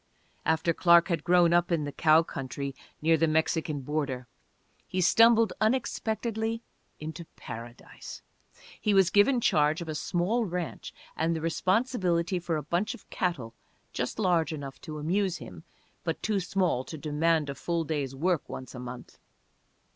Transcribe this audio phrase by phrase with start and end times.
[0.47, 4.25] After Clark had grown up, in the cow country near the Mexican border,
[4.87, 6.63] he stumbled unexpectedly
[6.99, 8.23] into paradise.
[8.81, 13.07] He was given charge of a small ranch and the responsibility for a bunch of
[13.11, 13.53] cattle
[13.93, 15.65] just large enough to amuse him,
[16.03, 19.19] but too small to demand a full day's work once a month.